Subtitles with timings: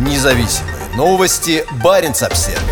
[0.00, 1.62] Независимые новости.
[1.84, 2.62] Барин обсерва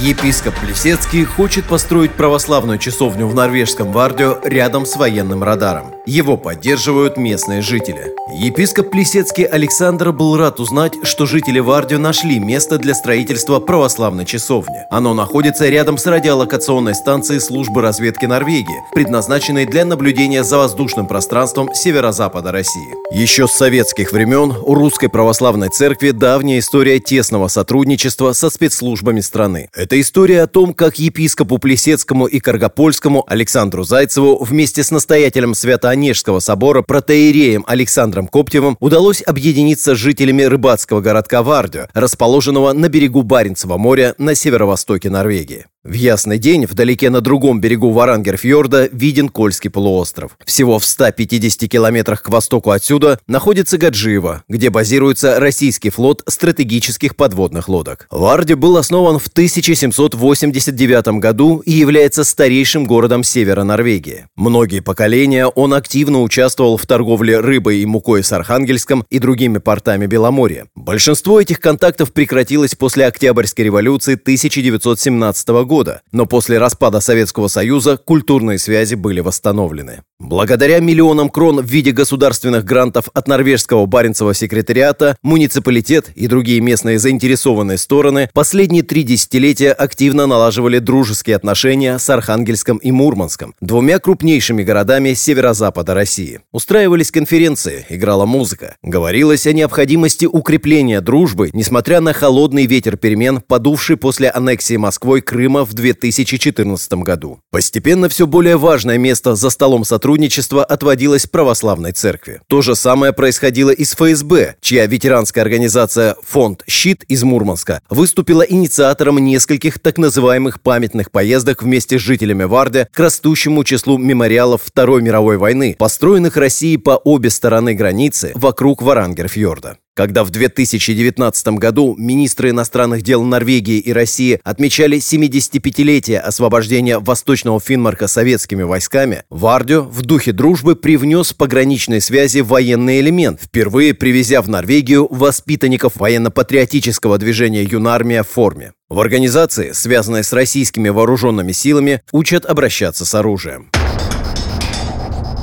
[0.00, 5.94] Епископ Плесецкий хочет построить православную часовню в норвежском Вардио рядом с военным радаром.
[6.06, 8.12] Его поддерживают местные жители.
[8.40, 14.78] Епископ Плесецкий Александр был рад узнать, что жители Вардио нашли место для строительства православной часовни.
[14.90, 21.72] Оно находится рядом с радиолокационной станцией службы разведки Норвегии, предназначенной для наблюдения за воздушным пространством
[21.72, 22.94] северо-запада России.
[23.12, 29.68] Еще с советских времен у Русской Православной Церкви давняя история тесного сотрудничества со спецслужбами страны.
[29.74, 35.54] Это история о том, как епископу Плесецкому и Каргопольскому Александру Зайцеву вместе с настоятелем
[35.92, 43.22] Свято-Онежского собора протеереем Александром Коптевым удалось объединиться с жителями рыбацкого городка Вардио, расположенного на берегу
[43.22, 45.66] Баренцева моря на северо-востоке Норвегии.
[45.84, 50.38] В ясный день вдалеке на другом берегу Варангерфьорда виден Кольский полуостров.
[50.44, 57.68] Всего в 150 километрах к востоку отсюда находится Гаджиево, где базируется российский флот стратегических подводных
[57.68, 58.06] лодок.
[58.12, 64.26] Варди был основан в 1789 году и является старейшим городом севера Норвегии.
[64.36, 70.06] Многие поколения он активно участвовал в торговле рыбой и мукой с Архангельском и другими портами
[70.06, 70.66] Беломорья.
[70.76, 77.96] Большинство этих контактов прекратилось после Октябрьской революции 1917 года года, но после распада Советского Союза
[77.96, 80.02] культурные связи были восстановлены.
[80.20, 86.98] Благодаря миллионам крон в виде государственных грантов от норвежского Баренцева секретариата, муниципалитет и другие местные
[86.98, 94.62] заинтересованные стороны последние три десятилетия активно налаживали дружеские отношения с Архангельском и Мурманском, двумя крупнейшими
[94.62, 96.40] городами северо-запада России.
[96.52, 98.76] Устраивались конференции, играла музыка.
[98.82, 105.61] Говорилось о необходимости укрепления дружбы, несмотря на холодный ветер перемен, подувший после аннексии Москвой Крыма
[105.64, 107.40] в 2014 году.
[107.50, 112.40] Постепенно все более важное место за столом сотрудничества отводилось православной церкви.
[112.48, 118.42] То же самое происходило и с ФСБ, чья ветеранская организация «Фонд Щит» из Мурманска выступила
[118.42, 125.02] инициатором нескольких так называемых памятных поездок вместе с жителями Варде к растущему числу мемориалов Второй
[125.02, 129.78] мировой войны, построенных Россией по обе стороны границы вокруг Варангерфьорда.
[129.94, 138.08] Когда в 2019 году министры иностранных дел Норвегии и России отмечали 75-летие освобождения Восточного Финмарка
[138.08, 145.06] советскими войсками, Вардио в духе дружбы привнес пограничной связи военный элемент, впервые привезя в Норвегию
[145.10, 148.72] воспитанников военно-патриотического движения «Юнармия» в форме.
[148.88, 153.70] В организации, связанной с российскими вооруженными силами, учат обращаться с оружием.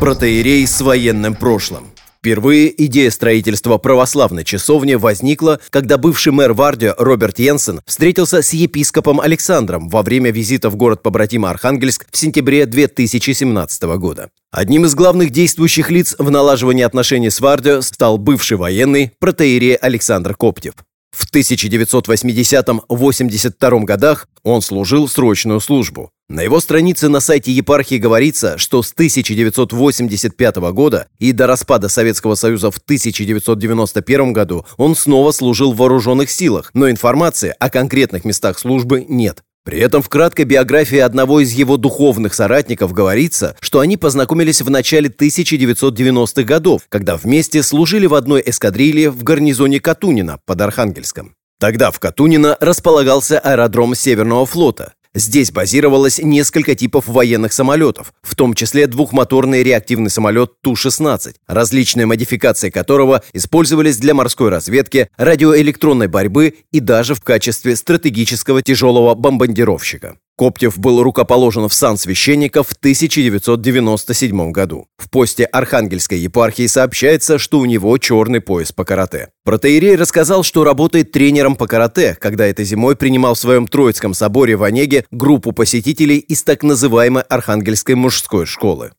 [0.00, 1.89] Протеерей с военным прошлым.
[2.20, 9.22] Впервые идея строительства православной часовни возникла, когда бывший мэр Вардио Роберт Йенсен встретился с епископом
[9.22, 14.28] Александром во время визита в город-побратима Архангельск в сентябре 2017 года.
[14.50, 20.34] Одним из главных действующих лиц в налаживании отношений с Вардио стал бывший военный протеерей Александр
[20.34, 20.74] Коптев.
[21.12, 26.10] В 1980-82 годах он служил срочную службу.
[26.28, 32.36] На его странице на сайте епархии говорится, что с 1985 года и до распада Советского
[32.36, 38.60] Союза в 1991 году он снова служил в вооруженных силах, но информации о конкретных местах
[38.60, 39.42] службы нет.
[39.70, 44.68] При этом в краткой биографии одного из его духовных соратников говорится, что они познакомились в
[44.68, 51.36] начале 1990-х годов, когда вместе служили в одной эскадрилье в гарнизоне Катунина под Архангельском.
[51.60, 54.94] Тогда в Катунино располагался аэродром Северного флота.
[55.14, 62.70] Здесь базировалось несколько типов военных самолетов, в том числе двухмоторный реактивный самолет Ту-16, различные модификации
[62.70, 70.16] которого использовались для морской разведки, радиоэлектронной борьбы и даже в качестве стратегического тяжелого бомбардировщика.
[70.40, 74.86] Коптев был рукоположен в сан священника в 1997 году.
[74.96, 79.28] В посте Архангельской епархии сообщается, что у него черный пояс по карате.
[79.44, 84.56] Протеерей рассказал, что работает тренером по карате, когда этой зимой принимал в своем Троицком соборе
[84.56, 88.92] в Онеге группу посетителей из так называемой Архангельской мужской школы.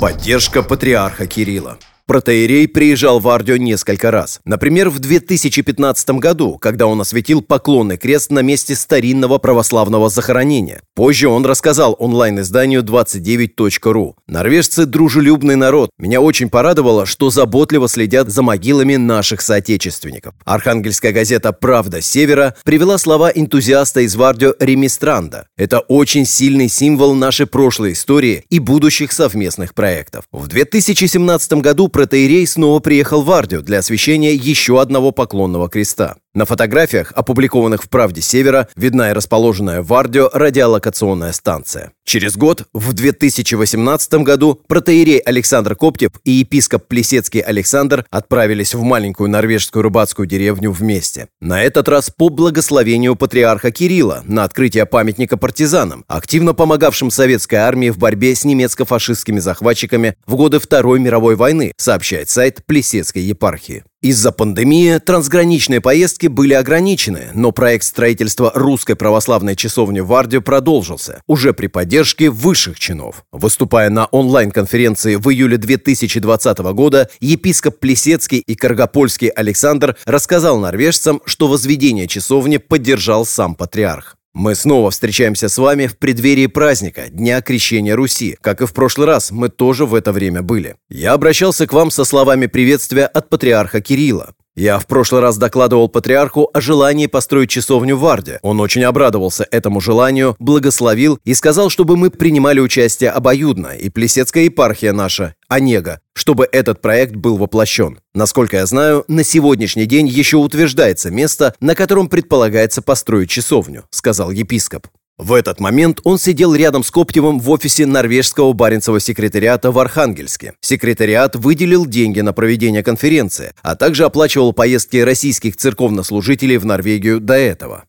[0.00, 1.78] Поддержка патриарха Кирилла.
[2.06, 4.40] Протеерей приезжал в Ардио несколько раз.
[4.44, 10.82] Например, в 2015 году, когда он осветил поклонный крест на месте старинного православного захоронения.
[10.94, 14.14] Позже он рассказал онлайн-изданию 29.ru.
[14.28, 15.90] «Норвежцы– дружелюбный народ.
[15.98, 20.34] Меня очень порадовало, что заботливо следят за могилами наших соотечественников».
[20.44, 25.48] Архангельская газета «Правда Севера» привела слова энтузиаста из Вардио Ремистранда.
[25.56, 30.24] «Это очень сильный символ нашей прошлой истории и будущих совместных проектов».
[30.30, 36.16] В 2017 году протеерей снова приехал в Ардию для освящения еще одного поклонного креста.
[36.36, 41.92] На фотографиях, опубликованных в «Правде Севера», видна и расположенная в Ардио радиолокационная станция.
[42.04, 49.30] Через год, в 2018 году, протеерей Александр Коптев и епископ Плесецкий Александр отправились в маленькую
[49.30, 51.28] норвежскую рыбацкую деревню вместе.
[51.40, 57.88] На этот раз по благословению патриарха Кирилла на открытие памятника партизанам, активно помогавшим советской армии
[57.88, 63.84] в борьбе с немецко-фашистскими захватчиками в годы Второй мировой войны, сообщает сайт Плесецкой епархии.
[64.02, 71.22] Из-за пандемии трансграничные поездки были ограничены, но проект строительства русской православной часовни в Варде продолжился,
[71.26, 73.24] уже при поддержке высших чинов.
[73.32, 81.48] Выступая на онлайн-конференции в июле 2020 года, епископ Плесецкий и Каргопольский Александр рассказал норвежцам, что
[81.48, 84.16] возведение часовни поддержал сам патриарх.
[84.38, 88.36] Мы снова встречаемся с вами в преддверии праздника, Дня Крещения Руси.
[88.42, 90.76] Как и в прошлый раз, мы тоже в это время были.
[90.90, 94.34] Я обращался к вам со словами приветствия от патриарха Кирилла.
[94.56, 98.38] Я в прошлый раз докладывал патриарху о желании построить часовню в Варде.
[98.40, 104.44] Он очень обрадовался этому желанию, благословил и сказал, чтобы мы принимали участие обоюдно, и Плесецкая
[104.44, 108.00] епархия наша, Онега, чтобы этот проект был воплощен.
[108.14, 114.30] Насколько я знаю, на сегодняшний день еще утверждается место, на котором предполагается построить часовню, сказал
[114.30, 114.86] епископ.
[115.18, 120.52] В этот момент он сидел рядом с Коптевым в офисе норвежского баренцева секретариата в Архангельске.
[120.60, 127.32] Секретариат выделил деньги на проведение конференции, а также оплачивал поездки российских церковнослужителей в Норвегию до
[127.32, 127.84] этого.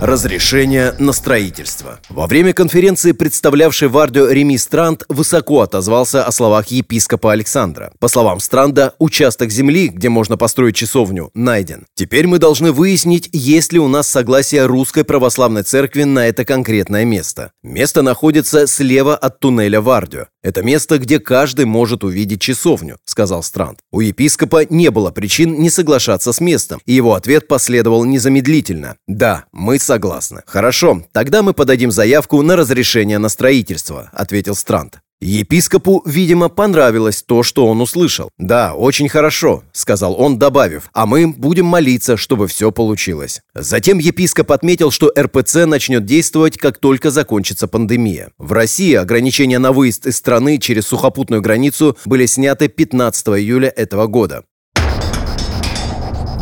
[0.00, 1.98] Разрешение на строительство.
[2.08, 7.90] Во время конференции, представлявший Вардио Реми Странд, высоко отозвался о словах епископа Александра.
[7.98, 11.86] По словам Странда, участок земли, где можно построить часовню, найден.
[11.94, 17.04] Теперь мы должны выяснить, есть ли у нас согласие Русской Православной Церкви на это конкретное
[17.04, 17.50] место.
[17.64, 20.26] Место находится слева от туннеля Вардио.
[20.44, 23.80] Это место, где каждый может увидеть часовню, сказал Странд.
[23.90, 28.96] У епископа не было причин не соглашаться с местом, и его ответ последовал незамедлительно.
[29.08, 30.42] Да, мы согласны.
[30.46, 35.00] Хорошо, тогда мы подадим заявку на разрешение на строительство, ответил Странд.
[35.20, 38.30] Епископу, видимо, понравилось то, что он услышал.
[38.38, 43.40] «Да, очень хорошо»,— сказал он, добавив, «а мы будем молиться, чтобы все получилось».
[43.54, 48.30] Затем епископ отметил, что РПЦ начнет действовать, как только закончится пандемия.
[48.38, 54.06] В России ограничения на выезд из страны через сухопутную границу были сняты 15 июля этого
[54.06, 54.44] года.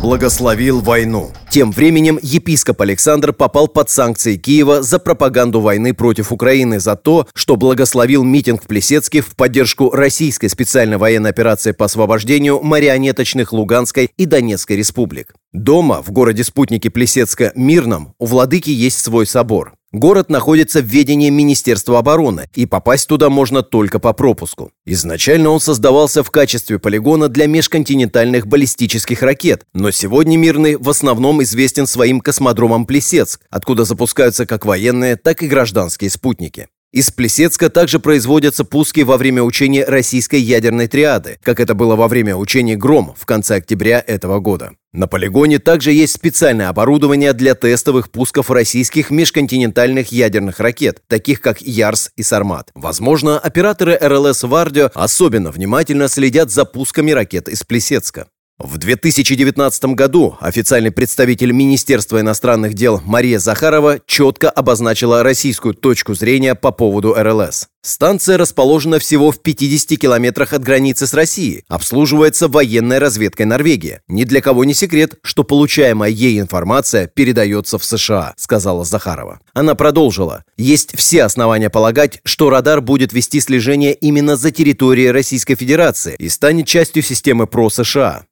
[0.02, 1.30] Благословил войну.
[1.56, 7.26] Тем временем епископ Александр попал под санкции Киева за пропаганду войны против Украины за то,
[7.32, 14.10] что благословил митинг в Плесецке в поддержку российской специальной военной операции по освобождению марионеточных Луганской
[14.18, 15.34] и Донецкой республик.
[15.54, 19.72] Дома, в городе спутники Плесецка Мирном, у владыки есть свой собор.
[19.96, 24.70] Город находится в ведении Министерства обороны, и попасть туда можно только по пропуску.
[24.84, 31.42] Изначально он создавался в качестве полигона для межконтинентальных баллистических ракет, но сегодня Мирный в основном
[31.42, 36.68] известен своим космодромом Плесецк, откуда запускаются как военные, так и гражданские спутники.
[36.96, 42.08] Из Плесецка также производятся пуски во время учения российской ядерной триады, как это было во
[42.08, 44.72] время учений «Гром» в конце октября этого года.
[44.94, 51.60] На полигоне также есть специальное оборудование для тестовых пусков российских межконтинентальных ядерных ракет, таких как
[51.60, 52.70] Ярс и Сармат.
[52.74, 58.28] Возможно, операторы РЛС «Вардио» особенно внимательно следят за пусками ракет из Плесецка.
[58.58, 66.54] В 2019 году официальный представитель Министерства иностранных дел Мария Захарова четко обозначила российскую точку зрения
[66.54, 67.68] по поводу РЛС.
[67.82, 74.00] Станция расположена всего в 50 километрах от границы с Россией, обслуживается военной разведкой Норвегии.
[74.08, 79.38] Ни для кого не секрет, что получаемая ей информация передается в США, сказала Захарова.
[79.52, 80.44] Она продолжила.
[80.56, 86.30] Есть все основания полагать, что радар будет вести слежение именно за территорией Российской Федерации и
[86.30, 88.24] станет частью системы ПРО-США.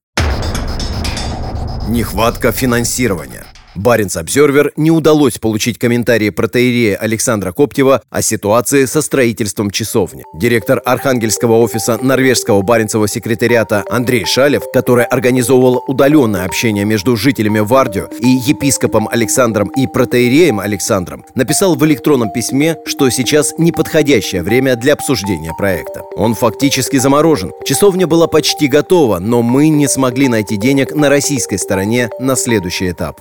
[1.89, 3.44] Нехватка финансирования.
[3.75, 10.23] Баренц Обзервер не удалось получить комментарии протеерея Александра Коптева о ситуации со строительством часовни.
[10.35, 18.09] Директор Архангельского офиса норвежского Баренцева секретариата Андрей Шалев, который организовывал удаленное общение между жителями Вардио
[18.21, 24.93] и епископом Александром и протеереем Александром, написал в электронном письме, что сейчас неподходящее время для
[24.93, 26.03] обсуждения проекта.
[26.17, 27.53] Он фактически заморожен.
[27.65, 32.91] Часовня была почти готова, но мы не смогли найти денег на российской стороне на следующий
[32.91, 33.21] этап.